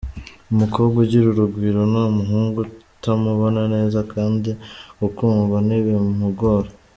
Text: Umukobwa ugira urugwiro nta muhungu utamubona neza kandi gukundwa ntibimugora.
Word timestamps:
Umukobwa 0.53 0.97
ugira 1.03 1.25
urugwiro 1.29 1.81
nta 1.91 2.03
muhungu 2.17 2.59
utamubona 2.95 3.61
neza 3.73 3.99
kandi 4.13 4.49
gukundwa 4.99 5.57
ntibimugora. 5.67 6.69